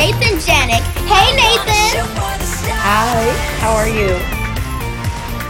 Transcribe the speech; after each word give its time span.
Nathan 0.00 0.38
Janak. 0.38 0.80
Hey, 1.12 1.28
Nathan. 1.36 2.00
Hi, 2.80 3.20
how 3.60 3.74
are 3.74 3.86
you? 3.86 4.16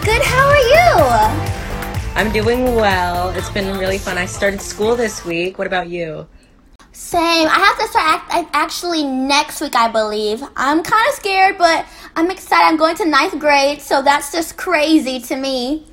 Good, 0.04 0.22
how 0.22 0.48
are 0.48 0.64
you? 0.74 2.16
I'm 2.16 2.32
doing 2.32 2.74
well. 2.74 3.30
It's 3.30 3.48
been 3.50 3.78
really 3.78 3.96
fun. 3.96 4.18
I 4.18 4.26
started 4.26 4.60
school 4.60 4.96
this 4.96 5.24
week. 5.24 5.56
What 5.56 5.68
about 5.68 5.88
you? 5.88 6.26
Same. 6.90 7.46
I 7.46 7.60
have 7.60 7.78
to 7.78 7.86
start 7.86 8.22
act- 8.28 8.50
actually 8.52 9.04
next 9.04 9.60
week, 9.60 9.76
I 9.76 9.86
believe. 9.86 10.42
I'm 10.56 10.82
kind 10.82 11.08
of 11.08 11.14
scared, 11.14 11.56
but 11.56 11.86
I'm 12.16 12.28
excited. 12.28 12.66
I'm 12.66 12.76
going 12.76 12.96
to 12.96 13.04
ninth 13.04 13.38
grade, 13.38 13.80
so 13.80 14.02
that's 14.02 14.32
just 14.32 14.56
crazy 14.56 15.20
to 15.20 15.36
me. 15.36 15.86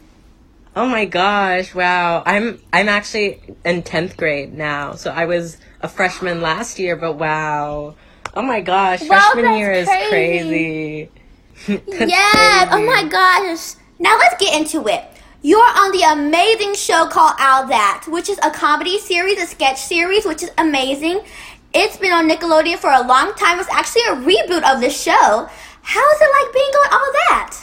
Oh 0.75 0.87
my 0.87 1.05
gosh! 1.05 1.75
Wow, 1.75 2.24
I'm 2.25 2.60
I'm 2.74 2.89
actually 2.89 3.39
in 3.64 3.83
tenth 3.83 4.18
grade 4.18 4.51
now. 4.54 4.93
So 4.93 5.11
I 5.11 5.25
was 5.25 5.57
a 5.82 5.87
freshman 5.87 6.42
last 6.42 6.79
year, 6.79 6.96
but 6.96 7.14
wow, 7.18 7.96
oh 8.37 8.41
my 8.41 8.61
gosh, 8.61 9.01
Wow, 9.01 9.32
freshman 9.33 9.57
year 9.57 9.71
is 9.71 9.87
crazy. 9.87 10.09
crazy. 10.09 11.09
Oh 12.71 12.83
my 12.86 13.07
gosh. 13.09 13.75
Now 14.00 14.18
let's 14.18 14.36
get 14.39 14.59
into 14.59 14.87
it. 14.87 15.04
You're 15.41 15.59
on 15.59 15.91
the 15.91 16.04
amazing 16.11 16.75
show 16.75 17.07
called 17.07 17.33
All 17.39 17.68
That, 17.68 18.05
which 18.07 18.29
is 18.29 18.39
a 18.43 18.51
comedy 18.51 19.00
series, 19.00 19.42
a 19.42 19.47
sketch 19.47 19.79
series, 19.79 20.25
which 20.25 20.43
is 20.43 20.51
amazing. 20.57 21.21
It's 21.73 21.97
been 21.97 22.11
on 22.11 22.29
Nickelodeon 22.29 22.78
for 22.78 22.92
a 22.92 23.01
long 23.01 23.33
time. 23.33 23.59
It's 23.59 23.69
actually 23.69 24.04
a 24.04 24.15
reboot 24.15 24.64
of 24.71 24.81
the 24.81 24.89
show. 24.89 25.50
How 25.81 26.11
is 26.11 26.21
it 26.21 26.29
like 26.45 26.54
being 26.54 26.73
on 26.81 26.93
All 26.93 27.11
That? 27.14 27.57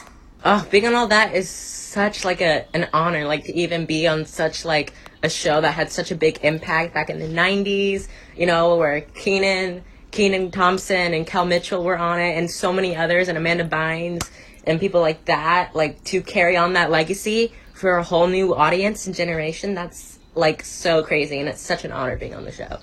Oh, 0.44 0.66
being 0.70 0.86
on 0.86 0.94
all 0.94 1.06
that 1.08 1.34
is 1.34 1.48
such 1.48 2.24
like 2.24 2.40
a 2.40 2.66
an 2.74 2.88
honor, 2.92 3.26
like 3.26 3.44
to 3.44 3.54
even 3.54 3.86
be 3.86 4.06
on 4.06 4.26
such 4.26 4.64
like 4.64 4.92
a 5.22 5.28
show 5.28 5.60
that 5.60 5.72
had 5.72 5.90
such 5.90 6.10
a 6.10 6.14
big 6.14 6.38
impact 6.42 6.92
back 6.94 7.08
in 7.10 7.18
the 7.18 7.26
'90s. 7.28 8.08
You 8.36 8.46
know, 8.46 8.76
where 8.76 9.00
Kenan, 9.00 9.82
Kenan 10.14 10.52
Thompson, 10.52 11.12
and 11.12 11.26
Kel 11.26 11.44
Mitchell 11.44 11.82
were 11.82 11.98
on 11.98 12.20
it, 12.20 12.38
and 12.38 12.48
so 12.48 12.72
many 12.72 12.94
others, 12.94 13.26
and 13.26 13.36
Amanda 13.36 13.64
Bynes, 13.68 14.30
and 14.64 14.78
people 14.78 15.00
like 15.00 15.24
that. 15.24 15.74
Like 15.74 16.02
to 16.04 16.22
carry 16.22 16.56
on 16.56 16.74
that 16.74 16.90
legacy 16.90 17.52
for 17.74 17.96
a 17.96 18.02
whole 18.04 18.28
new 18.28 18.54
audience 18.54 19.08
and 19.08 19.14
generation. 19.14 19.74
That's 19.74 20.20
like 20.36 20.64
so 20.64 21.02
crazy, 21.02 21.40
and 21.40 21.48
it's 21.48 21.60
such 21.60 21.84
an 21.84 21.90
honor 21.90 22.16
being 22.16 22.34
on 22.34 22.44
the 22.44 22.52
show. 22.52 22.78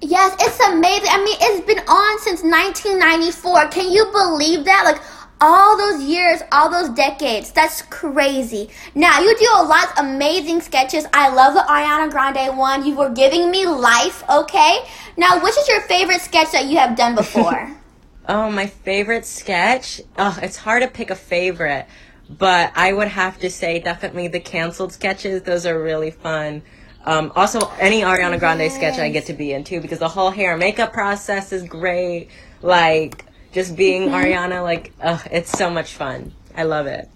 Yes, 0.00 0.36
it's 0.40 0.60
amazing. 0.68 1.08
I 1.10 1.18
mean, 1.24 1.36
it's 1.40 1.66
been 1.66 1.80
on 1.80 2.18
since 2.20 2.44
1994. 2.44 3.68
Can 3.70 3.90
you 3.90 4.04
believe 4.12 4.64
that? 4.64 4.84
Like, 4.84 5.02
all 5.40 5.76
those 5.76 6.02
years, 6.02 6.42
all 6.52 6.70
those 6.70 6.88
decades. 6.90 7.52
That's 7.52 7.82
crazy. 7.82 8.70
Now, 8.94 9.20
you 9.20 9.36
do 9.36 9.48
a 9.56 9.64
lot 9.64 9.84
of 9.92 10.04
amazing 10.06 10.60
sketches. 10.60 11.06
I 11.12 11.32
love 11.32 11.54
the 11.54 11.60
Ariana 11.60 12.10
Grande 12.10 12.56
one. 12.56 12.84
You 12.84 12.96
were 12.96 13.10
giving 13.10 13.50
me 13.50 13.66
life, 13.66 14.22
okay? 14.28 14.80
Now, 15.16 15.42
which 15.42 15.56
is 15.56 15.68
your 15.68 15.80
favorite 15.82 16.20
sketch 16.20 16.52
that 16.52 16.66
you 16.66 16.78
have 16.78 16.96
done 16.96 17.14
before? 17.14 17.74
Oh, 18.30 18.50
my 18.50 18.66
favorite 18.66 19.24
sketch? 19.24 20.02
Oh, 20.18 20.38
it's 20.42 20.58
hard 20.58 20.82
to 20.82 20.88
pick 20.88 21.08
a 21.08 21.14
favorite, 21.14 21.86
but 22.28 22.70
I 22.76 22.92
would 22.92 23.08
have 23.08 23.38
to 23.38 23.48
say 23.48 23.78
definitely 23.78 24.28
the 24.28 24.38
canceled 24.38 24.92
sketches. 24.92 25.44
Those 25.44 25.64
are 25.64 25.82
really 25.82 26.10
fun. 26.10 26.60
Um, 27.06 27.32
also, 27.34 27.72
any 27.78 28.02
Ariana 28.02 28.38
Grande 28.38 28.70
sketch 28.70 28.98
I 28.98 29.08
get 29.08 29.24
to 29.26 29.32
be 29.32 29.54
in 29.54 29.64
too 29.64 29.80
because 29.80 29.98
the 29.98 30.10
whole 30.10 30.30
hair 30.30 30.50
and 30.50 30.60
makeup 30.60 30.92
process 30.92 31.52
is 31.52 31.62
great. 31.62 32.28
Like, 32.60 33.24
just 33.52 33.76
being 33.76 34.08
mm-hmm. 34.08 34.14
Ariana, 34.14 34.62
like, 34.62 34.92
ugh, 35.00 35.20
it's 35.30 35.50
so 35.50 35.70
much 35.70 35.94
fun. 35.94 36.32
I 36.54 36.64
love 36.64 36.86
it. 36.86 37.08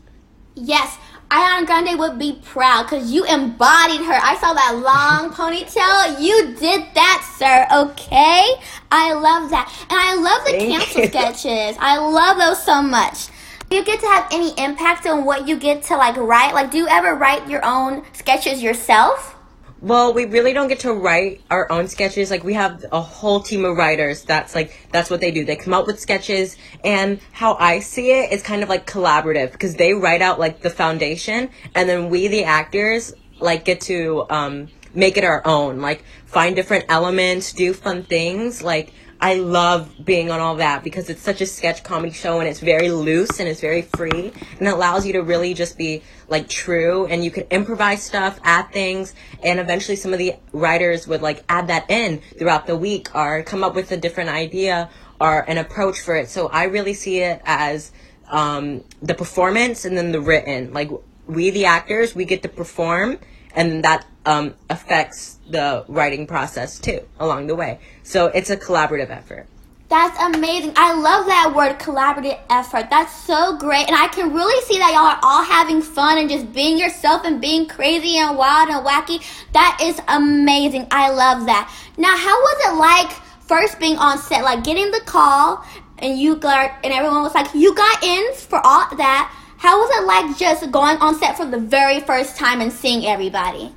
yes, 0.54 0.98
Ariana 1.30 1.64
Grande 1.66 1.98
would 1.98 2.18
be 2.18 2.38
proud 2.44 2.82
because 2.84 3.10
you 3.10 3.24
embodied 3.24 4.02
her. 4.02 4.18
I 4.22 4.36
saw 4.38 4.52
that 4.52 4.76
long 4.76 5.30
ponytail. 5.38 6.20
You 6.20 6.54
did 6.58 6.82
that, 6.94 7.34
sir, 7.38 7.66
okay? 7.74 8.44
I 8.90 9.14
love 9.14 9.48
that. 9.50 9.72
And 9.88 9.98
I 9.98 10.14
love 10.14 10.44
the 10.44 10.52
Thank 10.52 10.70
cancel 10.72 11.00
you. 11.02 11.08
sketches. 11.08 11.76
I 11.80 11.96
love 11.96 12.36
those 12.36 12.62
so 12.62 12.82
much. 12.82 13.28
Do 13.70 13.76
you 13.78 13.84
get 13.84 14.00
to 14.00 14.06
have 14.06 14.28
any 14.30 14.52
impact 14.62 15.06
on 15.06 15.24
what 15.24 15.48
you 15.48 15.56
get 15.56 15.82
to 15.84 15.96
like 15.96 16.18
write? 16.18 16.52
Like, 16.52 16.70
do 16.70 16.76
you 16.76 16.88
ever 16.88 17.14
write 17.14 17.48
your 17.48 17.64
own 17.64 18.04
sketches 18.12 18.62
yourself? 18.62 19.34
Well, 19.82 20.14
we 20.14 20.26
really 20.26 20.52
don't 20.52 20.68
get 20.68 20.78
to 20.80 20.92
write 20.92 21.40
our 21.50 21.70
own 21.72 21.88
sketches. 21.88 22.30
Like 22.30 22.44
we 22.44 22.54
have 22.54 22.84
a 22.92 23.00
whole 23.00 23.40
team 23.40 23.64
of 23.64 23.76
writers. 23.76 24.22
That's 24.22 24.54
like 24.54 24.72
that's 24.92 25.10
what 25.10 25.20
they 25.20 25.32
do. 25.32 25.44
They 25.44 25.56
come 25.56 25.74
up 25.74 25.88
with 25.88 25.98
sketches, 25.98 26.56
and 26.84 27.18
how 27.32 27.54
I 27.54 27.80
see 27.80 28.12
it 28.12 28.30
is 28.30 28.44
kind 28.44 28.62
of 28.62 28.68
like 28.68 28.86
collaborative 28.86 29.50
because 29.50 29.74
they 29.74 29.92
write 29.92 30.22
out 30.22 30.38
like 30.38 30.60
the 30.60 30.70
foundation, 30.70 31.50
and 31.74 31.88
then 31.88 32.10
we, 32.10 32.28
the 32.28 32.44
actors, 32.44 33.12
like 33.40 33.64
get 33.64 33.80
to 33.82 34.24
um, 34.30 34.68
make 34.94 35.16
it 35.16 35.24
our 35.24 35.44
own. 35.44 35.80
Like 35.80 36.04
find 36.26 36.54
different 36.54 36.84
elements, 36.88 37.52
do 37.52 37.74
fun 37.74 38.04
things. 38.04 38.62
Like 38.62 38.92
I 39.22 39.34
love 39.34 40.04
being 40.04 40.32
on 40.32 40.40
all 40.40 40.56
that 40.56 40.82
because 40.82 41.08
it's 41.08 41.22
such 41.22 41.40
a 41.40 41.46
sketch 41.46 41.84
comedy 41.84 42.12
show 42.12 42.40
and 42.40 42.48
it's 42.48 42.58
very 42.58 42.90
loose 42.90 43.38
and 43.38 43.48
it's 43.48 43.60
very 43.60 43.82
free 43.82 44.32
and 44.58 44.66
it 44.66 44.74
allows 44.74 45.06
you 45.06 45.12
to 45.12 45.22
really 45.22 45.54
just 45.54 45.78
be 45.78 46.02
like 46.26 46.48
true 46.48 47.06
and 47.06 47.24
you 47.24 47.30
can 47.30 47.44
improvise 47.44 48.02
stuff, 48.02 48.40
add 48.42 48.72
things, 48.72 49.14
and 49.44 49.60
eventually 49.60 49.94
some 49.94 50.12
of 50.12 50.18
the 50.18 50.34
writers 50.52 51.06
would 51.06 51.22
like 51.22 51.44
add 51.48 51.68
that 51.68 51.88
in 51.88 52.20
throughout 52.36 52.66
the 52.66 52.76
week 52.76 53.14
or 53.14 53.44
come 53.44 53.62
up 53.62 53.76
with 53.76 53.92
a 53.92 53.96
different 53.96 54.28
idea 54.28 54.90
or 55.20 55.48
an 55.48 55.56
approach 55.56 56.00
for 56.00 56.16
it. 56.16 56.28
So 56.28 56.48
I 56.48 56.64
really 56.64 56.94
see 56.94 57.20
it 57.20 57.40
as 57.44 57.92
um, 58.28 58.82
the 59.02 59.14
performance 59.14 59.84
and 59.84 59.96
then 59.96 60.10
the 60.10 60.20
written. 60.20 60.72
Like 60.72 60.90
we, 61.28 61.50
the 61.50 61.66
actors, 61.66 62.16
we 62.16 62.24
get 62.24 62.42
to 62.42 62.48
perform 62.48 63.20
and 63.54 63.84
that 63.84 64.04
um, 64.24 64.54
affects 64.70 65.38
the 65.48 65.84
writing 65.88 66.26
process 66.26 66.78
too 66.78 67.00
along 67.18 67.46
the 67.46 67.54
way. 67.54 67.78
So 68.02 68.26
it's 68.26 68.50
a 68.50 68.56
collaborative 68.56 69.10
effort. 69.10 69.46
That's 69.88 70.18
amazing. 70.22 70.72
I 70.76 70.94
love 70.94 71.26
that 71.26 71.52
word 71.54 71.78
collaborative 71.78 72.40
effort. 72.48 72.88
That's 72.88 73.14
so 73.24 73.58
great. 73.58 73.86
And 73.88 73.94
I 73.94 74.08
can 74.08 74.32
really 74.32 74.58
see 74.64 74.78
that 74.78 74.90
y'all 74.92 75.04
are 75.04 75.20
all 75.22 75.44
having 75.44 75.82
fun 75.82 76.16
and 76.16 76.30
just 76.30 76.50
being 76.54 76.78
yourself 76.78 77.26
and 77.26 77.42
being 77.42 77.68
crazy 77.68 78.16
and 78.16 78.38
wild 78.38 78.70
and 78.70 78.86
wacky. 78.86 79.22
That 79.52 79.78
is 79.82 80.00
amazing. 80.08 80.86
I 80.90 81.10
love 81.10 81.44
that. 81.44 81.70
Now, 81.98 82.16
how 82.16 82.40
was 82.40 82.72
it 82.72 82.78
like 82.78 83.12
first 83.42 83.78
being 83.78 83.98
on 83.98 84.16
set? 84.16 84.42
Like 84.44 84.64
getting 84.64 84.90
the 84.92 85.02
call 85.04 85.62
and 85.98 86.18
you 86.18 86.36
got, 86.36 86.72
and 86.82 86.90
everyone 86.94 87.22
was 87.22 87.34
like, 87.34 87.54
you 87.54 87.74
got 87.74 88.02
in 88.02 88.32
for 88.32 88.66
all 88.66 88.96
that. 88.96 89.30
How 89.58 89.78
was 89.78 89.90
it 89.94 90.06
like 90.06 90.38
just 90.38 90.70
going 90.70 90.96
on 90.96 91.16
set 91.16 91.36
for 91.36 91.44
the 91.44 91.58
very 91.58 92.00
first 92.00 92.38
time 92.38 92.62
and 92.62 92.72
seeing 92.72 93.04
everybody? 93.04 93.74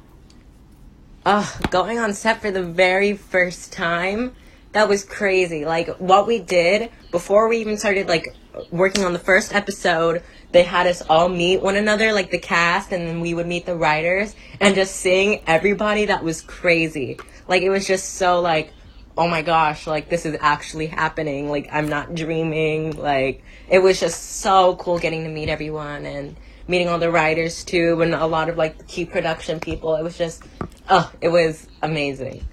Oh, 1.27 1.59
going 1.71 1.97
on 1.97 2.13
set 2.13 2.39
for 2.39 2.51
the 2.51 2.61
very 2.61 3.17
first 3.17 3.73
time, 3.73 4.35
that 4.73 4.87
was 4.87 5.03
crazy. 5.03 5.65
Like 5.65 5.87
what 5.97 6.27
we 6.27 6.37
did 6.37 6.91
before 7.09 7.47
we 7.47 7.57
even 7.57 7.77
started 7.77 8.07
like 8.07 8.35
working 8.69 9.03
on 9.03 9.13
the 9.13 9.17
first 9.17 9.55
episode, 9.55 10.21
they 10.51 10.61
had 10.61 10.85
us 10.85 11.01
all 11.09 11.27
meet 11.27 11.63
one 11.63 11.77
another, 11.77 12.13
like 12.13 12.29
the 12.29 12.37
cast, 12.37 12.91
and 12.91 13.07
then 13.07 13.21
we 13.21 13.33
would 13.33 13.47
meet 13.47 13.65
the 13.65 13.75
writers, 13.75 14.35
and 14.61 14.75
just 14.75 14.97
seeing 14.97 15.41
everybody. 15.47 16.05
That 16.05 16.23
was 16.23 16.41
crazy. 16.41 17.17
Like 17.47 17.63
it 17.63 17.71
was 17.71 17.87
just 17.87 18.13
so 18.13 18.39
like, 18.39 18.71
oh 19.17 19.27
my 19.27 19.41
gosh, 19.41 19.87
like 19.87 20.09
this 20.09 20.27
is 20.27 20.37
actually 20.41 20.85
happening. 20.85 21.49
Like 21.49 21.69
I'm 21.71 21.89
not 21.89 22.13
dreaming. 22.13 22.97
Like 22.97 23.43
it 23.67 23.79
was 23.79 23.99
just 23.99 24.41
so 24.41 24.75
cool 24.75 24.99
getting 24.99 25.23
to 25.23 25.29
meet 25.31 25.49
everyone 25.49 26.05
and 26.05 26.35
meeting 26.67 26.89
all 26.89 26.99
the 26.99 27.11
writers 27.11 27.63
too, 27.63 28.01
and 28.01 28.13
a 28.13 28.25
lot 28.25 28.49
of 28.49 28.57
like 28.57 28.77
the 28.77 28.83
key 28.85 29.05
production 29.05 29.59
people. 29.59 29.95
It 29.95 30.03
was 30.03 30.17
just, 30.17 30.43
oh, 30.89 31.11
it 31.21 31.29
was 31.29 31.67
amazing. 31.81 32.45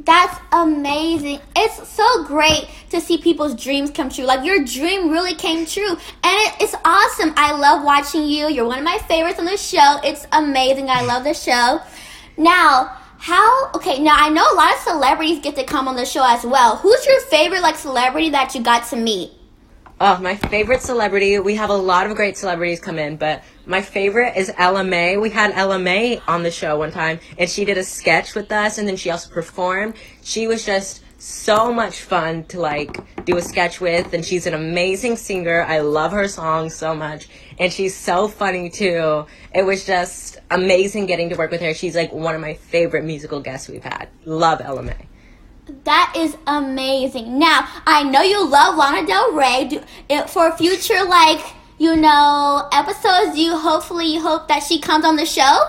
That's 0.00 0.38
amazing. 0.52 1.40
It's 1.56 1.88
so 1.88 2.24
great 2.24 2.68
to 2.90 3.00
see 3.00 3.18
people's 3.18 3.54
dreams 3.54 3.90
come 3.90 4.08
true. 4.08 4.24
Like 4.24 4.44
your 4.44 4.64
dream 4.64 5.10
really 5.10 5.34
came 5.34 5.66
true. 5.66 5.90
And 5.90 5.98
it, 6.24 6.54
it's 6.60 6.74
awesome. 6.84 7.34
I 7.36 7.52
love 7.52 7.84
watching 7.84 8.26
you. 8.26 8.48
You're 8.48 8.64
one 8.64 8.78
of 8.78 8.84
my 8.84 8.98
favorites 9.08 9.38
on 9.38 9.44
the 9.44 9.56
show. 9.56 10.00
It's 10.04 10.26
amazing. 10.32 10.88
I 10.88 11.02
love 11.02 11.24
the 11.24 11.34
show. 11.34 11.80
Now, 12.36 12.96
how 13.18 13.70
okay, 13.74 13.98
now 13.98 14.16
I 14.16 14.28
know 14.28 14.44
a 14.50 14.54
lot 14.54 14.72
of 14.72 14.80
celebrities 14.80 15.40
get 15.40 15.56
to 15.56 15.64
come 15.64 15.88
on 15.88 15.96
the 15.96 16.06
show 16.06 16.24
as 16.24 16.44
well. 16.44 16.76
Who's 16.76 17.04
your 17.04 17.20
favorite 17.22 17.62
like 17.62 17.76
celebrity 17.76 18.30
that 18.30 18.54
you 18.54 18.62
got 18.62 18.86
to 18.90 18.96
meet? 18.96 19.32
Oh, 20.00 20.16
my 20.20 20.36
favorite 20.36 20.80
celebrity. 20.80 21.40
We 21.40 21.56
have 21.56 21.70
a 21.70 21.76
lot 21.76 22.08
of 22.08 22.14
great 22.14 22.36
celebrities 22.36 22.78
come 22.78 23.00
in, 23.00 23.16
but 23.16 23.42
my 23.66 23.82
favorite 23.82 24.36
is 24.36 24.52
Ella 24.56 24.84
Mai. 24.84 25.16
We 25.16 25.28
had 25.28 25.50
Ella 25.56 25.76
Mai 25.76 26.22
on 26.28 26.44
the 26.44 26.52
show 26.52 26.78
one 26.78 26.92
time, 26.92 27.18
and 27.36 27.50
she 27.50 27.64
did 27.64 27.76
a 27.76 27.82
sketch 27.82 28.36
with 28.36 28.52
us, 28.52 28.78
and 28.78 28.86
then 28.86 28.94
she 28.94 29.10
also 29.10 29.28
performed. 29.28 29.94
She 30.22 30.46
was 30.46 30.64
just 30.64 31.02
so 31.20 31.74
much 31.74 32.02
fun 32.02 32.44
to 32.44 32.60
like 32.60 32.96
do 33.24 33.38
a 33.38 33.42
sketch 33.42 33.80
with, 33.80 34.14
and 34.14 34.24
she's 34.24 34.46
an 34.46 34.54
amazing 34.54 35.16
singer. 35.16 35.64
I 35.66 35.80
love 35.80 36.12
her 36.12 36.28
songs 36.28 36.76
so 36.76 36.94
much, 36.94 37.28
and 37.58 37.72
she's 37.72 37.96
so 37.96 38.28
funny 38.28 38.70
too. 38.70 39.26
It 39.52 39.62
was 39.64 39.84
just 39.84 40.38
amazing 40.52 41.06
getting 41.06 41.28
to 41.30 41.34
work 41.34 41.50
with 41.50 41.60
her. 41.60 41.74
She's 41.74 41.96
like 41.96 42.12
one 42.12 42.36
of 42.36 42.40
my 42.40 42.54
favorite 42.54 43.02
musical 43.02 43.40
guests 43.40 43.68
we've 43.68 43.82
had. 43.82 44.08
Love 44.24 44.60
Ella 44.60 44.84
Mai. 44.84 45.08
That 45.84 46.14
is 46.16 46.36
amazing. 46.46 47.38
Now, 47.38 47.68
I 47.86 48.02
know 48.02 48.22
you 48.22 48.46
love 48.48 48.76
Lana 48.76 49.06
Del 49.06 49.32
Rey. 49.32 49.66
Do, 49.68 49.82
it, 50.08 50.30
for 50.30 50.56
future, 50.56 51.04
like, 51.04 51.44
you 51.78 51.96
know, 51.96 52.68
episodes, 52.72 53.38
you 53.38 53.56
hopefully 53.56 54.06
you 54.06 54.20
hope 54.20 54.48
that 54.48 54.62
she 54.62 54.78
comes 54.80 55.04
on 55.04 55.16
the 55.16 55.26
show? 55.26 55.64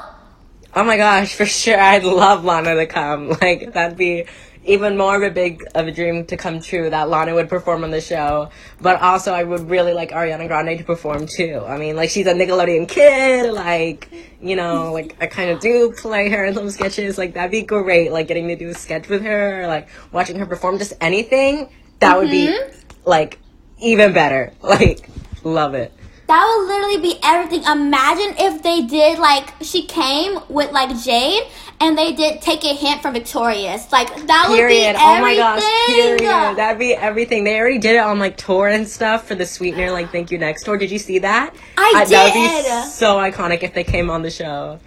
Oh 0.75 0.83
my 0.83 0.97
gosh, 0.97 1.33
for 1.33 1.45
sure. 1.45 1.79
I'd 1.79 2.03
love 2.03 2.45
Lana 2.45 2.75
to 2.75 2.85
come. 2.85 3.29
Like, 3.41 3.73
that'd 3.73 3.97
be 3.97 4.25
even 4.65 4.97
more 4.97 5.15
of 5.15 5.23
a 5.23 5.31
big 5.31 5.63
of 5.73 5.87
a 5.87 5.91
dream 5.91 6.25
to 6.25 6.37
come 6.37 6.59
true 6.59 6.89
that 6.89 7.09
Lana 7.09 7.33
would 7.33 7.49
perform 7.49 7.83
on 7.83 7.91
the 7.91 8.01
show. 8.01 8.49
But 8.81 9.01
also, 9.01 9.33
I 9.33 9.43
would 9.43 9.69
really 9.69 9.93
like 9.93 10.11
Ariana 10.11 10.47
Grande 10.47 10.77
to 10.77 10.83
perform 10.83 11.27
too. 11.27 11.63
I 11.65 11.77
mean, 11.77 11.95
like 11.95 12.09
she's 12.09 12.27
a 12.27 12.33
Nickelodeon 12.33 12.87
kid. 12.87 13.53
Like 13.53 14.09
you 14.41 14.55
know, 14.55 14.91
like 14.93 15.15
I 15.21 15.27
kind 15.27 15.49
of 15.49 15.59
do 15.59 15.93
play 15.97 16.29
her 16.29 16.45
in 16.45 16.53
some 16.53 16.69
sketches. 16.69 17.17
Like 17.17 17.33
that'd 17.33 17.51
be 17.51 17.63
great. 17.63 18.11
Like 18.11 18.27
getting 18.27 18.47
to 18.49 18.55
do 18.55 18.69
a 18.69 18.73
sketch 18.73 19.07
with 19.07 19.23
her, 19.23 19.65
like 19.67 19.87
watching 20.11 20.37
her 20.39 20.45
perform, 20.45 20.77
just 20.77 20.93
anything. 21.01 21.69
That 21.99 22.17
would 22.17 22.29
be 22.29 22.47
mm-hmm. 22.47 23.09
like 23.09 23.39
even 23.79 24.13
better. 24.13 24.53
Like 24.61 25.09
love 25.43 25.73
it. 25.73 25.93
That 26.29 26.45
would 26.45 26.67
literally 26.67 26.97
be 27.01 27.19
everything. 27.23 27.63
Imagine 27.63 28.35
if 28.37 28.61
they 28.61 28.83
did 28.83 29.17
like 29.17 29.51
she 29.63 29.81
came 29.87 30.39
with 30.47 30.71
like 30.71 30.95
Jade 31.03 31.41
and 31.79 31.97
they 31.97 32.13
did 32.13 32.39
take 32.39 32.63
a 32.63 32.75
hint 32.75 33.01
from 33.01 33.13
Victorious. 33.15 33.91
Like 33.91 34.09
that 34.27 34.45
would 34.47 34.53
be 34.55 34.59
Period. 34.61 34.95
everything. 34.95 35.07
Oh 35.07 35.21
my 35.21 35.35
gosh. 35.35 35.63
Period. 35.87 36.55
That'd 36.55 36.77
be 36.77 36.93
everything. 36.93 37.45
They 37.45 37.57
already 37.59 37.79
did 37.79 37.95
it 37.95 38.03
on 38.03 38.19
like 38.19 38.37
tour 38.37 38.67
and 38.67 38.87
stuff 38.87 39.27
for 39.27 39.33
the 39.33 39.45
Sweetener, 39.47 39.89
like 39.89 40.11
Thank 40.11 40.29
You 40.29 40.37
Next 40.37 40.65
tour. 40.65 40.77
Did 40.77 40.91
you 40.91 40.99
see 40.99 41.17
that? 41.17 41.55
I 41.79 41.93
Uh, 41.95 42.05
That 42.05 42.25
would 42.35 42.85
be 42.85 42.89
so 42.91 43.15
iconic 43.17 43.63
if 43.63 43.73
they 43.73 43.83
came 43.83 44.11
on 44.11 44.21
the 44.21 44.29
show. 44.29 44.79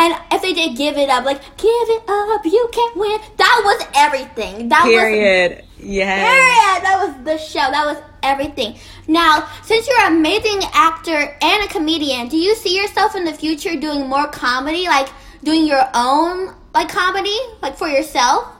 And 0.00 0.14
if 0.32 0.42
they 0.42 0.52
did 0.52 0.76
give 0.76 0.96
it 0.96 1.08
up, 1.10 1.24
like 1.24 1.40
give 1.58 1.70
it 1.70 2.02
up, 2.08 2.44
you 2.44 2.68
can't 2.72 2.96
win. 2.96 3.20
That 3.36 3.62
was 3.64 3.86
everything. 3.94 4.68
That 4.68 4.82
was 4.84 4.92
Period. 4.92 5.64
Yes. 5.78 6.24
Period. 6.26 6.84
That 6.84 7.06
was 7.06 7.24
the 7.24 7.38
show. 7.38 7.70
That 7.70 7.86
was 7.86 7.98
everything. 8.22 8.76
Now, 9.06 9.48
since 9.62 9.86
you're 9.88 10.00
an 10.00 10.16
amazing 10.16 10.60
actor 10.72 11.36
and 11.40 11.64
a 11.64 11.68
comedian, 11.68 12.28
do 12.28 12.36
you 12.36 12.54
see 12.54 12.76
yourself 12.76 13.16
in 13.16 13.24
the 13.24 13.32
future 13.32 13.76
doing 13.76 14.08
more 14.08 14.28
comedy, 14.28 14.86
like 14.86 15.08
doing 15.42 15.66
your 15.66 15.88
own 15.94 16.54
like 16.74 16.88
comedy, 16.88 17.38
like 17.62 17.76
for 17.76 17.88
yourself? 17.88 18.52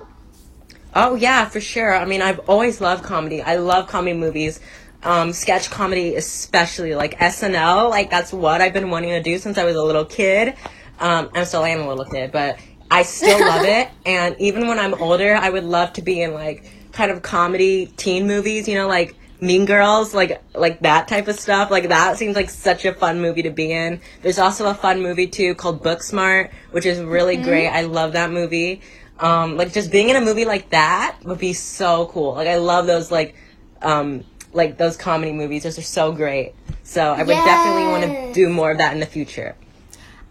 Oh 0.94 1.14
yeah, 1.14 1.46
for 1.48 1.60
sure. 1.60 1.94
I 1.94 2.04
mean, 2.04 2.22
I've 2.22 2.40
always 2.48 2.80
loved 2.80 3.04
comedy. 3.04 3.42
I 3.42 3.56
love 3.56 3.88
comedy 3.88 4.16
movies. 4.16 4.60
Um, 5.00 5.32
sketch 5.32 5.70
comedy 5.70 6.16
especially 6.16 6.96
like 6.96 7.20
SNL, 7.20 7.88
like 7.88 8.10
that's 8.10 8.32
what 8.32 8.60
I've 8.60 8.72
been 8.72 8.90
wanting 8.90 9.10
to 9.10 9.22
do 9.22 9.38
since 9.38 9.56
I 9.56 9.64
was 9.64 9.76
a 9.76 9.82
little 9.82 10.04
kid. 10.04 10.56
Um, 10.98 11.30
I 11.34 11.44
still 11.44 11.64
am 11.64 11.82
a 11.82 11.88
little 11.88 12.04
kid, 12.04 12.32
but 12.32 12.58
I 12.90 13.02
still 13.02 13.38
love 13.38 13.64
it. 13.64 13.88
And 14.06 14.34
even 14.40 14.66
when 14.66 14.78
I'm 14.78 14.94
older, 14.94 15.36
I 15.36 15.50
would 15.50 15.64
love 15.64 15.92
to 15.94 16.02
be 16.02 16.22
in 16.22 16.32
like 16.32 16.64
kind 16.92 17.10
of 17.10 17.22
comedy 17.22 17.86
teen 17.96 18.26
movies, 18.26 18.66
you 18.66 18.74
know, 18.74 18.88
like 18.88 19.14
Mean 19.40 19.66
Girls, 19.66 20.14
like 20.14 20.42
like 20.54 20.80
that 20.80 21.08
type 21.08 21.28
of 21.28 21.38
stuff. 21.38 21.70
Like 21.70 21.88
that 21.88 22.18
seems 22.18 22.36
like 22.36 22.50
such 22.50 22.84
a 22.84 22.92
fun 22.92 23.20
movie 23.20 23.42
to 23.42 23.50
be 23.50 23.72
in. 23.72 24.00
There's 24.22 24.38
also 24.38 24.68
a 24.68 24.74
fun 24.74 25.02
movie 25.02 25.26
too 25.26 25.54
called 25.54 25.82
Booksmart, 25.82 26.50
which 26.72 26.86
is 26.86 27.00
really 27.00 27.36
great. 27.36 27.68
I 27.68 27.82
love 27.82 28.12
that 28.12 28.30
movie. 28.30 28.80
Um, 29.20 29.56
like 29.56 29.72
just 29.72 29.90
being 29.90 30.10
in 30.10 30.16
a 30.16 30.20
movie 30.20 30.44
like 30.44 30.70
that 30.70 31.18
would 31.24 31.38
be 31.38 31.52
so 31.52 32.06
cool. 32.06 32.34
Like 32.34 32.48
I 32.48 32.56
love 32.56 32.86
those 32.86 33.10
like 33.10 33.36
um 33.82 34.24
like 34.52 34.76
those 34.76 34.96
comedy 34.96 35.32
movies. 35.32 35.62
Those 35.62 35.78
are 35.78 35.82
so 35.82 36.12
great. 36.12 36.54
So 36.82 37.12
I 37.12 37.22
would 37.22 37.28
definitely 37.28 37.86
want 37.86 38.04
to 38.04 38.32
do 38.32 38.48
more 38.48 38.70
of 38.70 38.78
that 38.78 38.92
in 38.94 39.00
the 39.00 39.06
future. 39.06 39.54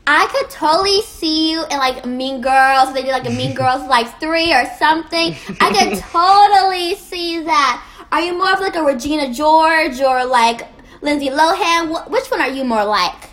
I 0.09 0.25
could 0.27 0.49
totally 0.49 1.01
see 1.01 1.51
you 1.51 1.65
in 1.65 1.77
like 1.77 2.05
Mean 2.05 2.41
Girls. 2.41 2.93
They 2.93 3.03
did 3.03 3.11
like 3.11 3.27
a 3.27 3.29
Mean 3.29 3.53
Girls 3.61 3.87
like 3.89 4.19
three 4.21 4.53
or 4.53 4.65
something. 4.79 5.35
I 5.59 5.71
could 5.71 5.99
totally 6.11 6.95
see 6.95 7.43
that. 7.43 7.83
Are 8.11 8.21
you 8.21 8.37
more 8.37 8.53
of 8.53 8.59
like 8.59 8.75
a 8.75 8.83
Regina 8.83 9.33
George 9.33 9.99
or 10.01 10.25
like 10.25 10.67
Lindsay 11.01 11.29
Lohan? 11.29 11.89
Wh- 11.93 12.09
Which 12.11 12.25
one 12.31 12.41
are 12.41 12.49
you 12.49 12.63
more 12.63 12.85
like? 12.85 13.29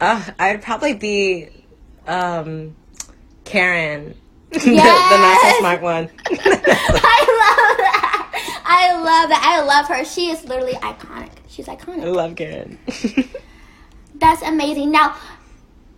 Uh, 0.00 0.22
I'd 0.38 0.62
probably 0.62 0.94
be 0.94 1.48
um 2.06 2.74
Karen. 3.44 4.14
the, 4.50 4.58
the 4.58 4.74
not 4.74 5.40
so 5.42 5.58
smart 5.58 5.82
one. 5.82 6.08
I 6.30 7.20
love 7.40 7.76
that. 7.78 8.62
I 8.64 8.92
love 8.94 9.28
that. 9.28 9.42
I 9.44 9.62
love 9.64 9.86
her. 9.88 10.04
She 10.04 10.30
is 10.30 10.44
literally 10.44 10.74
iconic. 10.74 11.30
She's 11.48 11.66
iconic. 11.66 12.02
I 12.02 12.06
love 12.06 12.36
Karen. 12.36 12.78
That's 14.14 14.42
amazing. 14.42 14.90
Now, 14.90 15.16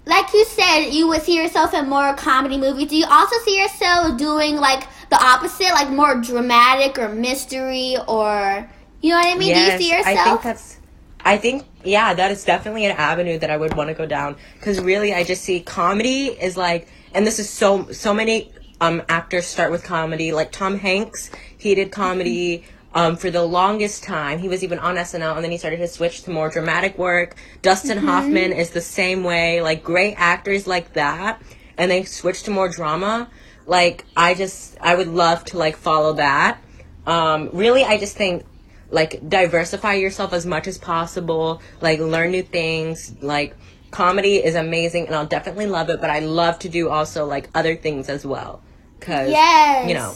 like 0.07 0.33
you 0.33 0.45
said, 0.45 0.87
you 0.91 1.09
would 1.09 1.23
see 1.23 1.37
yourself 1.37 1.75
in 1.75 1.89
more 1.89 2.15
comedy 2.15 2.57
movies. 2.59 2.89
Do 2.89 2.97
you 2.97 3.07
also 3.09 3.37
see 3.45 3.59
yourself 3.61 4.19
doing 4.19 4.57
like 4.57 4.85
the 5.13 5.23
opposite, 5.23 5.71
like 5.75 5.91
more 5.91 6.21
dramatic 6.21 6.99
or 6.99 7.11
mystery 7.11 7.97
or 8.09 8.69
you 9.03 9.11
know 9.11 9.19
what 9.19 9.27
I 9.27 9.39
mean? 9.39 9.49
Yes, 9.49 9.79
Do 9.79 9.85
you 9.85 9.91
see 9.91 9.97
yourself? 9.97 10.19
I 10.19 10.25
think 10.25 10.43
that's. 10.43 10.79
I 11.25 11.37
think 11.37 11.67
yeah, 11.85 12.15
that 12.15 12.31
is 12.31 12.45
definitely 12.45 12.87
an 12.87 12.93
avenue 12.93 13.39
that 13.39 13.51
I 13.51 13.57
would 13.57 13.77
want 13.77 13.89
to 13.89 13.95
go 13.95 14.07
down 14.07 14.37
because 14.55 14.81
really, 14.81 15.13
I 15.13 15.23
just 15.23 15.43
see 15.43 15.61
comedy 15.61 16.27
is 16.29 16.57
like, 16.57 16.89
and 17.13 17.27
this 17.27 17.39
is 17.39 17.51
so 17.51 17.93
so 17.93 18.15
many 18.15 18.53
um 18.81 19.03
actors 19.09 19.47
start 19.47 19.71
with 19.71 19.85
comedy. 19.85 20.33
Like 20.33 20.51
Tom 20.51 20.79
Hanks, 20.79 21.31
he 21.59 21.75
did 21.75 21.93
comedy. 21.93 22.65
Um, 22.95 23.17
for 23.17 23.31
the 23.31 23.43
longest 23.43 24.05
time, 24.05 24.39
he 24.39 24.49
was 24.49 24.63
even 24.63 24.79
on 24.79 24.97
SNL, 24.97 25.35
and 25.35 25.43
then 25.43 25.51
he 25.51 25.57
started 25.57 25.79
to 25.79 25.89
switch 25.89 26.25
to 26.25 26.31
more 26.31 26.51
dramatic 26.51 26.99
work. 26.99 27.37
Dustin 27.63 27.97
Hoffman 27.97 28.53
is 28.53 28.69
the 28.71 28.83
same 28.83 29.25
way. 29.25 29.63
Like 29.63 29.83
great 29.83 30.15
actors 30.19 30.67
like 30.67 30.93
that, 30.93 31.41
and 31.79 31.91
they 31.91 32.05
switch 32.05 32.43
to 32.43 32.51
more 32.51 32.69
drama. 32.69 33.31
Like 33.67 34.05
I 34.17 34.35
just, 34.35 34.77
I 34.81 34.95
would 34.95 35.09
love 35.09 35.45
to 35.47 35.59
like 35.59 35.77
follow 35.77 36.15
that. 36.15 36.59
Um, 37.07 37.51
really, 37.53 37.85
I 37.85 37.99
just 37.99 38.17
think 38.17 38.45
like 38.91 39.27
diversify 39.29 39.95
yourself 39.95 40.33
as 40.35 40.45
much 40.45 40.69
as 40.69 40.77
possible 40.77 41.63
like 41.81 41.99
learn 41.99 42.31
new 42.31 42.43
things 42.43 43.15
like 43.23 43.57
comedy 43.91 44.37
is 44.37 44.55
amazing 44.55 45.07
and 45.07 45.15
i'll 45.17 45.25
definitely 45.27 45.67
love 45.67 45.89
it 45.89 45.99
but 45.99 46.11
i 46.11 46.19
love 46.19 46.59
to 46.59 46.69
do 46.69 46.91
also 46.91 47.25
like 47.25 47.49
other 47.55 47.75
things 47.75 48.11
as 48.11 48.27
well 48.27 48.63
because 49.01 49.31
Yes. 49.31 49.89
you 49.89 49.95
know 49.95 50.15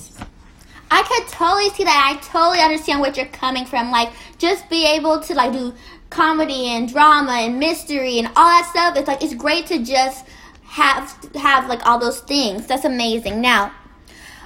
I 0.88 1.02
could 1.02 1.26
totally 1.28 1.70
see 1.70 1.82
that. 1.82 2.14
I 2.16 2.20
totally 2.25 2.60
understand 2.60 3.00
what 3.00 3.16
you're 3.16 3.26
coming 3.26 3.64
from. 3.64 3.90
Like, 3.90 4.12
just 4.38 4.70
be 4.70 4.87
able 4.87 5.19
to 5.19 5.34
like 5.34 5.52
do 5.52 5.75
comedy 6.10 6.69
and 6.69 6.88
drama 6.88 7.32
and 7.32 7.58
mystery 7.58 8.19
and 8.19 8.28
all 8.28 8.48
that 8.48 8.69
stuff. 8.70 8.96
It's 8.96 9.08
like 9.08 9.22
it's 9.22 9.34
great 9.34 9.66
to 9.66 9.84
just 9.84 10.25
have 10.76 11.34
have 11.34 11.69
like 11.69 11.84
all 11.87 11.99
those 11.99 12.20
things. 12.20 12.67
That's 12.67 12.84
amazing. 12.84 13.40
Now, 13.40 13.73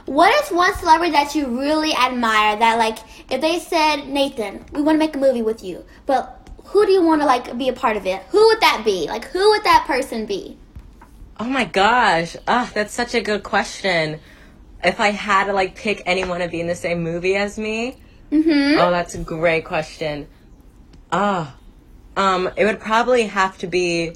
what 0.07 0.33
is 0.43 0.51
one 0.51 0.75
celebrity 0.75 1.13
that 1.13 1.35
you 1.35 1.47
really 1.47 1.95
admire? 1.95 2.57
That 2.57 2.79
like, 2.79 2.99
if 3.31 3.41
they 3.41 3.59
said 3.59 4.09
Nathan, 4.09 4.65
we 4.73 4.83
want 4.83 4.95
to 4.97 4.99
make 4.99 5.17
a 5.17 5.19
movie 5.19 5.43
with 5.43 5.63
you, 5.63 5.85
but 6.07 6.49
who 6.65 6.87
do 6.87 6.93
you 6.93 7.03
want 7.03 7.21
to 7.21 7.27
like 7.27 7.59
be 7.59 7.69
a 7.69 7.73
part 7.73 7.97
of 7.97 8.07
it? 8.07 8.23
Who 8.31 8.47
would 8.47 8.61
that 8.61 8.83
be? 8.85 9.07
Like, 9.09 9.27
who 9.27 9.51
would 9.51 9.65
that 9.65 9.85
person 9.87 10.27
be? 10.27 10.57
oh 11.43 11.45
my 11.45 11.65
gosh 11.65 12.37
ah 12.47 12.71
that's 12.75 12.93
such 12.93 13.15
a 13.15 13.21
good 13.23 13.43
question 13.43 14.21
if 14.85 15.01
i 15.01 15.09
had 15.09 15.45
to 15.47 15.55
like 15.55 15.75
pick 15.75 16.03
anyone 16.05 16.41
to 16.41 16.49
be 16.49 16.61
in 16.61 16.67
the 16.67 16.75
same 16.75 17.03
movie 17.03 17.35
as 17.35 17.57
me 17.59 17.97
Mm-hmm. 18.31 18.79
Oh, 18.79 18.91
that's 18.91 19.15
a 19.15 19.19
great 19.19 19.65
question. 19.65 20.29
Ah, 21.11 21.57
um, 22.17 22.49
it 22.57 22.65
would 22.65 22.81
probably 22.81 23.25
have 23.25 23.59
to 23.59 23.67
be 23.67 24.13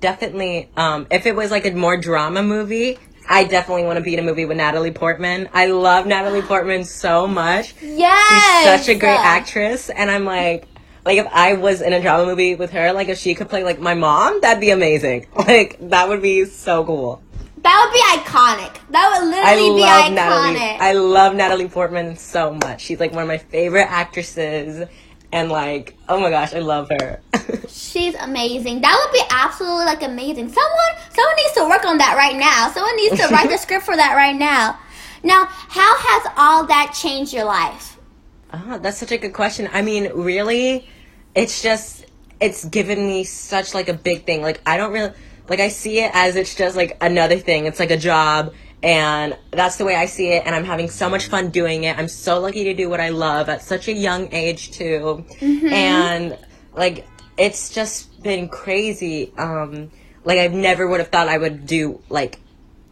definitely 0.00 0.70
um, 0.76 1.06
if 1.10 1.26
it 1.26 1.34
was 1.34 1.50
like 1.50 1.66
a 1.66 1.72
more 1.72 1.96
drama 1.96 2.42
movie. 2.42 2.98
I 3.30 3.44
definitely 3.44 3.84
want 3.84 3.98
to 3.98 4.02
be 4.02 4.14
in 4.14 4.20
a 4.20 4.22
movie 4.22 4.46
with 4.46 4.56
Natalie 4.56 4.90
Portman. 4.90 5.50
I 5.52 5.66
love 5.66 6.06
Natalie 6.06 6.40
Portman 6.40 6.84
so 6.84 7.26
much. 7.26 7.74
Yes. 7.82 8.62
She's 8.64 8.86
such 8.86 8.96
a 8.96 8.98
great 8.98 9.18
actress, 9.18 9.90
and 9.90 10.10
I'm 10.10 10.24
like, 10.24 10.66
like 11.04 11.18
if 11.18 11.26
I 11.30 11.52
was 11.52 11.82
in 11.82 11.92
a 11.92 12.00
drama 12.00 12.24
movie 12.24 12.54
with 12.54 12.70
her, 12.70 12.92
like 12.94 13.08
if 13.08 13.18
she 13.18 13.34
could 13.34 13.50
play 13.50 13.64
like 13.64 13.80
my 13.80 13.92
mom, 13.92 14.40
that'd 14.40 14.60
be 14.60 14.70
amazing. 14.70 15.26
Like 15.36 15.76
that 15.90 16.08
would 16.08 16.22
be 16.22 16.46
so 16.46 16.84
cool. 16.84 17.22
That 17.62 17.82
would 17.84 17.92
be 17.92 18.30
iconic. 18.30 18.78
That 18.92 19.10
would 19.10 19.34
I 19.34 19.56
literally 19.56 19.76
be 19.76 19.80
love 19.82 20.04
iconic. 20.04 20.14
Natalie. 20.14 20.80
I 20.80 20.92
love 20.92 21.34
Natalie 21.34 21.68
Portman 21.68 22.16
so 22.16 22.54
much. 22.54 22.80
She's 22.82 23.00
like 23.00 23.12
one 23.12 23.22
of 23.22 23.28
my 23.28 23.38
favorite 23.38 23.90
actresses, 23.90 24.88
and 25.32 25.50
like, 25.50 25.96
oh 26.08 26.18
my 26.20 26.30
gosh, 26.30 26.54
I 26.54 26.60
love 26.60 26.88
her. 26.90 27.20
She's 27.98 28.14
amazing. 28.14 28.80
That 28.82 28.96
would 28.96 29.12
be 29.12 29.24
absolutely 29.28 29.84
like 29.84 30.04
amazing. 30.04 30.48
Someone 30.50 30.92
someone 31.10 31.34
needs 31.34 31.52
to 31.54 31.64
work 31.68 31.84
on 31.84 31.98
that 31.98 32.16
right 32.16 32.36
now. 32.36 32.70
Someone 32.70 32.94
needs 32.94 33.20
to 33.20 33.26
write 33.26 33.50
the 33.50 33.56
script 33.64 33.84
for 33.84 33.96
that 33.96 34.14
right 34.14 34.36
now. 34.36 34.78
Now, 35.24 35.46
how 35.46 35.96
has 35.98 36.32
all 36.36 36.64
that 36.66 36.94
changed 36.96 37.32
your 37.32 37.44
life? 37.44 37.98
Ah, 38.52 38.78
that's 38.80 38.98
such 38.98 39.10
a 39.10 39.18
good 39.18 39.32
question. 39.32 39.68
I 39.72 39.82
mean, 39.82 40.12
really, 40.14 40.88
it's 41.34 41.60
just 41.60 42.04
it's 42.38 42.66
given 42.66 43.04
me 43.04 43.24
such 43.24 43.74
like 43.74 43.88
a 43.88 43.94
big 43.94 44.24
thing. 44.24 44.42
Like 44.42 44.60
I 44.64 44.76
don't 44.76 44.92
really 44.92 45.12
like 45.48 45.58
I 45.58 45.68
see 45.68 45.98
it 45.98 46.12
as 46.14 46.36
it's 46.36 46.54
just 46.54 46.76
like 46.76 46.96
another 47.00 47.36
thing. 47.36 47.66
It's 47.66 47.80
like 47.80 47.90
a 47.90 47.96
job 47.96 48.54
and 48.80 49.36
that's 49.50 49.74
the 49.74 49.84
way 49.84 49.96
I 49.96 50.06
see 50.06 50.28
it 50.28 50.46
and 50.46 50.54
I'm 50.54 50.64
having 50.64 50.88
so 50.88 51.10
much 51.10 51.26
fun 51.26 51.50
doing 51.50 51.82
it. 51.82 51.98
I'm 51.98 52.06
so 52.06 52.38
lucky 52.38 52.62
to 52.62 52.74
do 52.74 52.88
what 52.88 53.00
I 53.00 53.08
love 53.08 53.48
at 53.48 53.60
such 53.60 53.88
a 53.88 53.92
young 53.92 54.32
age 54.32 54.70
too. 54.70 55.26
And 55.40 56.38
like 56.74 57.04
it's 57.38 57.70
just 57.70 58.22
been 58.22 58.48
crazy. 58.48 59.32
Um 59.38 59.90
like 60.24 60.38
I 60.38 60.48
never 60.48 60.86
would 60.86 61.00
have 61.00 61.08
thought 61.08 61.28
I 61.28 61.38
would 61.38 61.66
do 61.66 62.02
like 62.08 62.38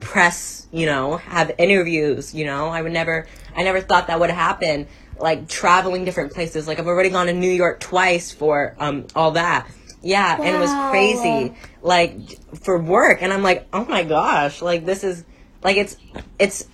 press, 0.00 0.66
you 0.72 0.86
know, 0.86 1.16
have 1.16 1.52
interviews, 1.58 2.34
you 2.34 2.44
know. 2.44 2.68
I 2.68 2.80
would 2.82 2.92
never 2.92 3.26
I 3.54 3.62
never 3.62 3.80
thought 3.80 4.06
that 4.06 4.20
would 4.20 4.30
happen. 4.30 4.86
Like 5.18 5.48
traveling 5.48 6.04
different 6.04 6.32
places. 6.32 6.66
Like 6.66 6.78
I've 6.78 6.86
already 6.86 7.10
gone 7.10 7.26
to 7.26 7.32
New 7.32 7.50
York 7.50 7.80
twice 7.80 8.30
for 8.32 8.74
um 8.78 9.06
all 9.14 9.32
that. 9.32 9.68
Yeah, 10.02 10.36
and 10.40 10.54
it 10.54 10.60
was 10.60 10.70
crazy. 10.90 11.54
Like 11.82 12.16
for 12.60 12.78
work 12.78 13.22
and 13.22 13.32
I'm 13.32 13.42
like, 13.42 13.66
"Oh 13.72 13.84
my 13.84 14.04
gosh, 14.04 14.62
like 14.62 14.86
this 14.86 15.02
is 15.02 15.24
like 15.62 15.76
it's 15.76 15.96
it's 16.38 16.68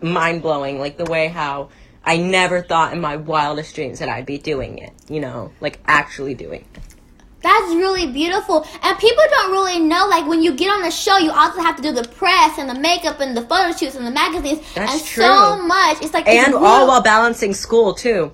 mind 0.00 0.42
blowing. 0.42 0.78
Like 0.78 0.96
the 0.96 1.04
way 1.04 1.28
how 1.28 1.70
I 2.04 2.18
never 2.18 2.62
thought 2.62 2.92
in 2.92 3.00
my 3.00 3.16
wildest 3.16 3.74
dreams 3.74 3.98
that 3.98 4.08
I'd 4.08 4.26
be 4.26 4.38
doing 4.38 4.78
it. 4.78 4.92
You 5.08 5.20
know, 5.20 5.52
like 5.60 5.80
actually 5.86 6.34
doing 6.34 6.64
it. 6.74 6.95
That's 7.42 7.74
really 7.74 8.06
beautiful. 8.10 8.66
And 8.82 8.98
people 8.98 9.22
don't 9.30 9.52
really 9.52 9.78
know, 9.78 10.06
like, 10.08 10.26
when 10.26 10.42
you 10.42 10.52
get 10.54 10.68
on 10.72 10.82
the 10.82 10.90
show, 10.90 11.16
you 11.18 11.30
also 11.30 11.60
have 11.60 11.76
to 11.76 11.82
do 11.82 11.92
the 11.92 12.02
press 12.08 12.58
and 12.58 12.68
the 12.68 12.74
makeup 12.74 13.20
and 13.20 13.36
the 13.36 13.42
photo 13.42 13.76
shoots 13.76 13.94
and 13.94 14.06
the 14.06 14.10
magazines. 14.10 14.60
That's 14.74 14.92
and 14.94 15.04
true. 15.04 15.22
so 15.24 15.56
much. 15.62 15.98
It's 16.02 16.14
like, 16.14 16.26
And 16.26 16.48
it's 16.48 16.56
all 16.56 16.88
while 16.88 17.02
balancing 17.02 17.54
school 17.54 17.94
too. 17.94 18.32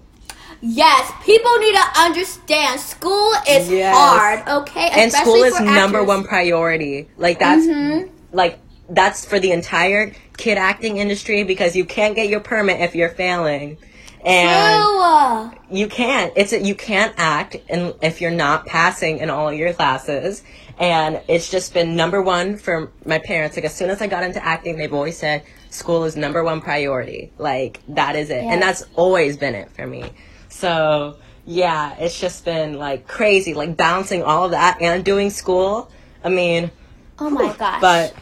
Yes, 0.65 1.11
people 1.25 1.51
need 1.59 1.75
to 1.75 1.85
understand 2.01 2.79
school 2.79 3.33
is 3.49 3.69
Yes. 3.69 3.97
hard, 3.97 4.49
okay? 4.63 4.89
and 4.93 5.09
Especially 5.09 5.33
school 5.33 5.45
is 5.45 5.61
number 5.61 5.99
actors. 5.99 6.07
one 6.07 6.25
priority. 6.25 7.09
Like 7.19 7.41
that's 7.41 7.67
Mhm. 7.67 8.09
like 8.33 8.61
that's 8.89 9.25
for 9.25 9.41
the 9.41 9.51
entire 9.51 10.13
kid 10.37 10.59
acting 10.59 10.99
industry 10.99 11.43
because 11.43 11.75
you 11.75 11.85
can't 11.85 12.15
get 12.15 12.29
your 12.29 12.39
permit 12.39 12.81
if 12.81 12.95
you're 12.95 13.09
failing. 13.09 13.77
And 14.25 14.83
True. 14.85 15.77
you 15.77 15.89
can't. 15.89 16.33
It's 16.37 16.53
a, 16.53 16.61
you 16.63 16.75
can't 16.75 17.13
act 17.17 17.57
and 17.69 17.95
if 18.03 18.21
you're 18.21 18.31
not 18.31 18.67
passing 18.67 19.19
in 19.19 19.31
all 19.31 19.53
your 19.53 19.73
classes. 19.73 20.43
And 20.79 21.21
it's 21.29 21.51
just 21.51 21.75
been 21.75 21.97
number 21.97 22.23
one 22.23 22.57
for 22.57 22.91
my 23.05 23.19
parents. 23.19 23.57
Like 23.57 23.65
as 23.65 23.75
soon 23.75 23.91
as 23.91 24.01
I 24.01 24.07
got 24.07 24.23
into 24.23 24.45
acting, 24.45 24.77
they've 24.77 24.93
always 24.93 25.19
said 25.19 25.43
school 25.71 26.05
is 26.05 26.17
number 26.17 26.43
one 26.45 26.61
priority. 26.61 27.33
Like 27.39 27.81
that 27.89 28.15
is 28.17 28.31
it, 28.31 28.43
Yes. 28.45 28.53
and 28.53 28.63
that's 28.63 28.85
always 28.95 29.37
been 29.37 29.55
it 29.55 29.71
for 29.71 29.87
me. 29.87 30.05
So 30.49 31.17
yeah, 31.45 31.97
it's 31.99 32.19
just 32.21 32.45
been 32.45 32.79
like 32.79 33.07
crazy, 33.09 33.55
like 33.55 33.77
balancing 33.77 34.23
all 34.23 34.45
of 34.47 34.51
that 34.53 34.81
and 34.81 35.05
doing 35.05 35.31
school. 35.31 35.91
I 36.25 36.29
mean, 36.29 36.71
Oh 37.19 37.29
my 37.31 37.53
gosh. 37.55 37.81
but 37.81 38.15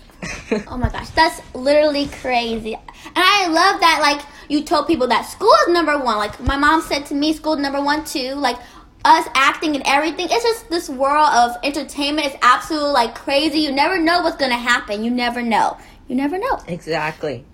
Oh 0.69 0.77
my 0.77 0.89
gosh, 0.91 1.09
that's 1.11 1.41
literally 1.55 2.07
crazy. 2.07 2.75
And 2.75 3.15
I 3.17 3.47
love 3.49 3.81
that, 3.81 3.99
like, 4.03 4.21
you 4.51 4.65
told 4.65 4.89
people 4.89 5.07
that 5.07 5.23
school 5.23 5.55
is 5.67 5.73
number 5.73 5.97
one. 5.97 6.19
Like, 6.19 6.41
my 6.41 6.57
mom 6.57 6.83
said 6.83 7.07
to 7.07 7.15
me, 7.15 7.33
school 7.33 7.55
is 7.55 7.61
number 7.61 7.81
one, 7.81 8.05
too. 8.05 8.35
Like, 8.35 8.57
us 9.05 9.27
acting 9.35 9.77
and 9.77 9.85
everything. 9.87 10.27
It's 10.31 10.45
just 10.45 10.69
this 10.69 10.91
world 10.91 11.29
of 11.33 11.57
entertainment 11.63 12.27
is 12.27 12.35
absolutely, 12.43 12.91
like, 12.91 13.15
crazy. 13.15 13.61
You 13.61 13.73
never 13.73 13.99
know 13.99 14.23
what's 14.23 14.37
going 14.37 14.51
to 14.51 14.59
happen. 14.59 15.05
You 15.05 15.11
never 15.11 15.41
know. 15.41 15.79
You 16.09 16.17
never 16.17 16.37
know. 16.37 16.59
exactly. 16.67 17.45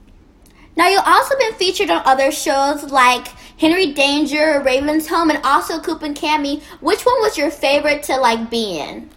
Now, 0.76 0.88
you've 0.88 1.02
also 1.06 1.36
been 1.38 1.54
featured 1.54 1.90
on 1.90 2.02
other 2.04 2.30
shows 2.30 2.84
like 2.84 3.28
Henry 3.58 3.92
Danger, 3.92 4.62
Raven's 4.64 5.08
Home, 5.08 5.30
and 5.30 5.42
also 5.44 5.80
Coop 5.80 6.02
and 6.02 6.16
Cami. 6.16 6.62
Which 6.80 7.04
one 7.04 7.20
was 7.20 7.36
your 7.36 7.50
favorite 7.50 8.02
to, 8.04 8.16
like, 8.16 8.50
be 8.50 8.78
in? 8.78 9.10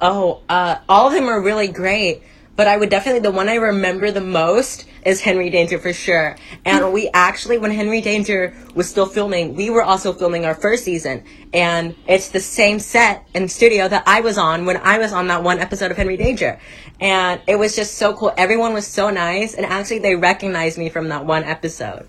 Oh, 0.00 0.42
uh, 0.48 0.76
all 0.88 1.08
of 1.08 1.12
them 1.12 1.28
are 1.28 1.40
really 1.40 1.68
great, 1.68 2.22
but 2.60 2.68
I 2.68 2.76
would 2.76 2.90
definitely 2.90 3.22
the 3.22 3.30
one 3.30 3.48
I 3.48 3.54
remember 3.54 4.10
the 4.10 4.20
most 4.20 4.84
is 5.06 5.22
Henry 5.22 5.48
Danger 5.48 5.78
for 5.78 5.94
sure. 5.94 6.36
And 6.66 6.92
we 6.92 7.08
actually, 7.14 7.56
when 7.56 7.70
Henry 7.70 8.02
Danger 8.02 8.54
was 8.74 8.86
still 8.86 9.06
filming, 9.06 9.54
we 9.54 9.70
were 9.70 9.82
also 9.82 10.12
filming 10.12 10.44
our 10.44 10.54
first 10.54 10.84
season, 10.84 11.24
and 11.54 11.96
it's 12.06 12.28
the 12.28 12.38
same 12.38 12.78
set 12.78 13.26
and 13.32 13.50
studio 13.50 13.88
that 13.88 14.02
I 14.06 14.20
was 14.20 14.36
on 14.36 14.66
when 14.66 14.76
I 14.76 14.98
was 14.98 15.10
on 15.14 15.28
that 15.28 15.42
one 15.42 15.58
episode 15.58 15.90
of 15.90 15.96
Henry 15.96 16.18
Danger, 16.18 16.60
and 17.00 17.40
it 17.46 17.58
was 17.58 17.74
just 17.74 17.94
so 17.94 18.12
cool. 18.12 18.34
Everyone 18.36 18.74
was 18.74 18.86
so 18.86 19.08
nice, 19.08 19.54
and 19.54 19.64
actually 19.64 20.00
they 20.00 20.14
recognized 20.14 20.76
me 20.76 20.90
from 20.90 21.08
that 21.08 21.24
one 21.24 21.44
episode. 21.44 22.06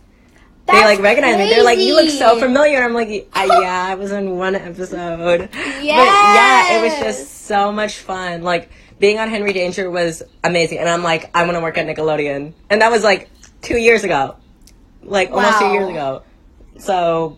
they 0.67 0.73
That's 0.73 0.83
like 0.83 0.99
recognized 0.99 1.39
me. 1.39 1.49
They're 1.49 1.63
like, 1.63 1.79
"You 1.79 1.95
look 1.95 2.09
so 2.09 2.37
familiar." 2.37 2.75
And 2.75 2.83
I'm 2.83 2.93
like, 2.93 3.29
I, 3.33 3.45
"Yeah, 3.45 3.85
I 3.87 3.95
was 3.95 4.11
in 4.11 4.37
one 4.37 4.55
episode." 4.55 5.49
But 5.49 5.55
yeah, 5.81 6.77
it 6.77 6.83
was 6.83 6.99
just 6.99 7.45
so 7.45 7.71
much 7.71 7.99
fun. 7.99 8.41
Like 8.41 8.69
being 9.01 9.19
on 9.19 9.29
Henry 9.29 9.51
Danger 9.51 9.89
was 9.89 10.23
amazing, 10.43 10.77
and 10.77 10.87
I'm 10.87 11.03
like, 11.03 11.29
I 11.35 11.43
want 11.43 11.55
to 11.55 11.59
work 11.61 11.77
at 11.77 11.87
Nickelodeon, 11.87 12.53
and 12.69 12.81
that 12.81 12.91
was 12.91 13.03
like 13.03 13.29
two 13.61 13.77
years 13.77 14.03
ago, 14.03 14.37
like 15.03 15.31
almost 15.31 15.59
two 15.59 15.65
years 15.65 15.89
ago. 15.89 16.23
So 16.77 17.37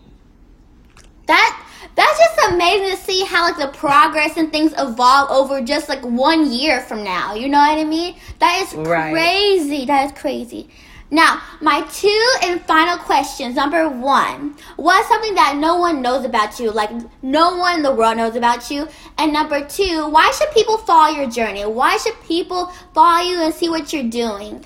That 1.26 1.60
that's 1.96 2.18
just 2.18 2.52
amazing 2.52 2.96
to 2.96 3.02
see 3.02 3.24
how 3.24 3.44
like 3.44 3.56
the 3.56 3.76
progress 3.76 4.36
and 4.36 4.52
things 4.52 4.74
evolve 4.76 5.30
over 5.30 5.60
just 5.62 5.88
like 5.88 6.02
one 6.02 6.52
year 6.52 6.80
from 6.82 7.02
now. 7.02 7.34
You 7.34 7.48
know 7.48 7.58
what 7.58 7.78
I 7.78 7.84
mean? 7.84 8.16
That 8.40 8.62
is 8.62 8.74
Right. 8.74 9.12
crazy. 9.12 9.86
That 9.86 10.06
is 10.06 10.20
crazy. 10.20 10.68
Now, 11.14 11.40
my 11.60 11.82
two 11.92 12.32
and 12.42 12.60
final 12.62 12.98
questions. 12.98 13.54
Number 13.54 13.88
one, 13.88 14.56
what's 14.74 15.06
something 15.06 15.36
that 15.36 15.56
no 15.56 15.76
one 15.76 16.02
knows 16.02 16.24
about 16.24 16.58
you? 16.58 16.72
Like 16.72 16.90
no 17.22 17.56
one 17.56 17.76
in 17.76 17.82
the 17.84 17.94
world 17.94 18.16
knows 18.16 18.34
about 18.34 18.68
you. 18.68 18.88
And 19.16 19.32
number 19.32 19.64
two, 19.64 20.08
why 20.08 20.32
should 20.32 20.50
people 20.50 20.76
follow 20.76 21.14
your 21.14 21.30
journey? 21.30 21.64
Why 21.66 21.98
should 21.98 22.20
people 22.24 22.66
follow 22.94 23.22
you 23.22 23.40
and 23.44 23.54
see 23.54 23.68
what 23.68 23.92
you're 23.92 24.10
doing? 24.10 24.64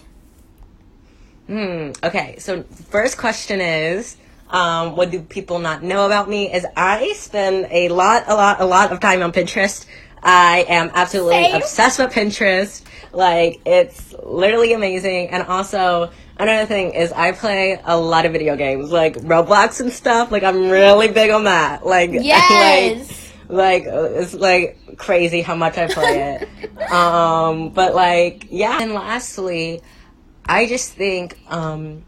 Hmm. 1.49 1.91
Okay. 2.03 2.37
So 2.39 2.63
first 2.63 3.19
question 3.19 3.61
is, 3.61 4.17
um, 4.49 4.97
what 4.97 5.11
do 5.11 5.21
people 5.21 5.59
not 5.59 5.83
know 5.83 6.07
about 6.07 6.31
me? 6.31 6.51
Is 6.51 6.65
I 6.75 7.13
spend 7.13 7.69
a 7.71 7.91
lot, 7.91 8.25
a 8.27 8.35
lot, 8.35 8.59
a 8.59 8.65
lot 8.65 8.91
of 8.91 9.01
time 9.01 9.23
on 9.23 9.33
Pinterest. 9.33 9.85
I 10.23 10.65
am 10.69 10.91
absolutely 10.95 11.45
Same. 11.45 11.55
obsessed 11.57 11.99
with 11.99 12.13
Pinterest. 12.13 12.83
Like 13.13 13.61
it's 13.65 14.15
literally 14.23 14.73
amazing. 14.73 15.29
And 15.31 15.43
also 15.45 16.11
another 16.39 16.67
thing 16.67 16.95
is 16.95 17.13
I 17.13 17.33
play 17.33 17.81
a 17.85 17.99
lot 17.99 18.27
of 18.27 18.33
video 18.33 18.57
games, 18.57 18.91
like 18.91 19.17
Roblox 19.17 19.81
and 19.81 19.93
stuff. 19.93 20.31
Like 20.31 20.43
I'm 20.43 20.69
really 20.69 21.09
big 21.09 21.31
on 21.31 21.45
that. 21.45 21.87
Like 21.87 22.11
Yes. 22.15 23.33
like 23.49 23.85
like 23.85 23.85
it's 23.87 24.35
like 24.35 24.97
crazy 24.99 25.41
how 25.41 25.55
much 25.55 25.79
I 25.79 25.87
play 25.87 26.39
it. 26.43 26.83
um, 26.93 27.71
but 27.71 27.95
like 27.95 28.47
yeah. 28.51 28.81
And 28.83 28.93
lastly, 28.93 29.81
I 30.47 30.67
just 30.67 30.93
think 30.93 31.39
um, 31.49 32.05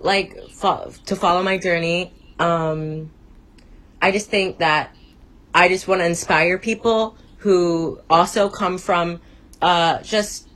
like 0.00 0.36
fo- 0.50 0.92
to 1.06 1.16
follow 1.16 1.42
my 1.42 1.58
journey. 1.58 2.12
Um, 2.38 3.10
I 4.00 4.12
just 4.12 4.30
think 4.30 4.58
that 4.58 4.94
I 5.54 5.68
just 5.68 5.88
want 5.88 6.00
to 6.00 6.06
inspire 6.06 6.58
people 6.58 7.16
who 7.38 8.00
also 8.10 8.48
come 8.48 8.78
from 8.78 9.20
uh, 9.62 10.02
just 10.02 10.48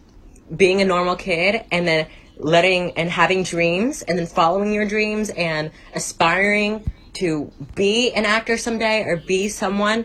being 0.54 0.80
a 0.80 0.84
normal 0.84 1.16
kid 1.16 1.64
and 1.70 1.86
then 1.86 2.06
letting 2.36 2.92
and 2.92 3.08
having 3.08 3.42
dreams 3.42 4.02
and 4.02 4.18
then 4.18 4.26
following 4.26 4.72
your 4.72 4.86
dreams 4.86 5.30
and 5.30 5.70
aspiring 5.94 6.84
to 7.14 7.50
be 7.74 8.12
an 8.12 8.24
actor 8.24 8.56
someday 8.56 9.04
or 9.04 9.16
be 9.16 9.48
someone 9.48 10.04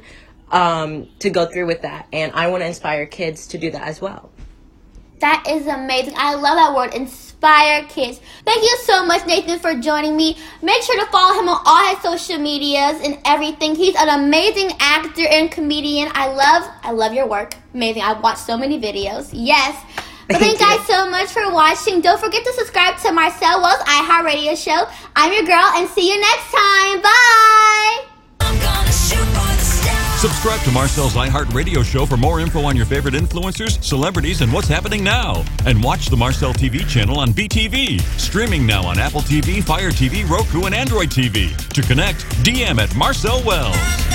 um, 0.52 1.08
to 1.20 1.30
go 1.30 1.46
through 1.46 1.66
with 1.66 1.82
that. 1.82 2.08
And 2.14 2.32
I 2.34 2.48
want 2.48 2.62
to 2.62 2.68
inspire 2.68 3.06
kids 3.06 3.48
to 3.48 3.58
do 3.58 3.72
that 3.72 3.84
as 3.84 4.02
well. 4.02 4.32
That 5.20 5.46
is 5.50 5.66
amazing. 5.68 6.14
I 6.16 6.36
love 6.36 6.58
that 6.58 6.76
word, 6.76 6.94
inspire 6.94 7.84
kids. 7.86 8.20
Thank 8.46 8.62
you 8.62 8.78
so 8.84 9.06
much, 9.06 9.26
Nathan, 9.26 9.60
for 9.60 9.74
joining 9.76 10.16
me. 10.16 10.38
Make 10.62 10.84
sure 10.84 11.00
to 11.00 11.10
follow 11.12 11.40
him 11.40 11.50
on 11.50 11.60
all 11.66 11.96
his 11.96 12.04
social 12.04 12.38
medias 12.40 13.02
and 13.04 13.18
everything. 13.26 13.76
He's 13.76 13.96
an 13.96 14.10
amazing 14.10 14.72
actor 14.80 15.26
and 15.28 15.50
comedian. 15.50 16.10
I 16.14 16.28
love, 16.28 16.70
I 16.84 16.92
love 16.92 17.14
your 17.14 17.28
work. 17.28 17.56
Amazing. 17.74 18.04
I've 18.04 18.22
watched 18.22 18.46
so 18.46 18.58
many 18.58 18.80
videos. 18.80 19.30
Yes. 19.34 19.76
But 20.28 20.40
thank 20.40 20.58
Thank 20.58 20.60
you 20.60 20.68
you. 20.68 20.78
guys 20.78 20.88
so 20.88 21.10
much 21.10 21.30
for 21.30 21.54
watching. 21.54 22.02
Don't 22.02 22.20
forget 22.20 22.44
to 22.44 22.52
subscribe 22.52 22.98
to 22.98 23.08
Marsaille 23.16 23.62
Wells 23.64 23.80
iHeartRadio 23.88 24.62
show. 24.62 24.86
I'm 25.16 25.32
your 25.32 25.44
girl, 25.44 25.72
and 25.76 25.88
see 25.88 26.12
you 26.12 26.20
next 26.20 26.52
time. 26.52 26.77
Subscribe 30.38 30.62
to 30.66 30.70
Marsaille's 30.70 31.16
iHeartRadio 31.16 31.84
show 31.84 32.06
for 32.06 32.16
more 32.16 32.40
info 32.40 32.64
on 32.64 32.76
your 32.76 32.86
favorite 32.86 33.16
influencers, 33.16 33.84
celebrities, 33.84 34.42
and 34.42 34.54
what's 34.54 34.68
happening 34.68 35.04
now. 35.04 35.44
And 35.66 35.84
watch 35.84 36.10
the 36.10 36.16
Marsaille 36.16 36.54
TV 36.54 36.88
channel 36.88 37.18
on 37.18 37.30
BTV. 37.30 38.00
Streaming 38.20 38.64
now 38.68 38.86
on 38.86 39.00
Apple 39.00 39.22
TV, 39.22 39.64
Fire 39.64 39.90
TV, 39.90 40.30
Roku, 40.30 40.66
and 40.66 40.76
Android 40.76 41.10
TV. 41.10 41.58
To 41.74 41.82
connect, 41.82 42.20
DM 42.46 42.78
at 42.78 42.90
Marsaille 42.90 43.44
Wells. 43.44 44.07